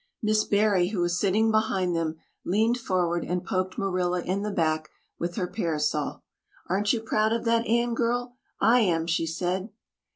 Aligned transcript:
Miss 0.23 0.43
Barry, 0.45 0.87
who 0.87 0.99
was 0.99 1.19
sitting 1.19 1.51
behind 1.51 1.95
them, 1.95 2.15
leaned 2.43 2.79
forward 2.79 3.23
and 3.23 3.45
poked 3.45 3.77
Marilla 3.77 4.23
in 4.23 4.41
the 4.41 4.49
back 4.49 4.89
with 5.19 5.35
her 5.35 5.45
parasol. 5.45 6.23
"Aren't 6.67 6.91
you 6.91 7.01
proud 7.01 7.31
of 7.33 7.45
that 7.45 7.67
Anne 7.67 7.93
girl? 7.93 8.33
I 8.59 8.79
am," 8.79 9.05
she 9.05 9.27
said. 9.27 9.69